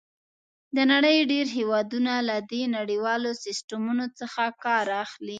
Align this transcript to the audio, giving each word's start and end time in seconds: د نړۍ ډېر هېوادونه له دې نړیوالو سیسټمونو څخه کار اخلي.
د 0.75 0.77
نړۍ 0.91 1.17
ډېر 1.31 1.47
هېوادونه 1.57 2.13
له 2.29 2.35
دې 2.51 2.63
نړیوالو 2.77 3.31
سیسټمونو 3.45 4.05
څخه 4.19 4.43
کار 4.63 4.85
اخلي. 5.03 5.29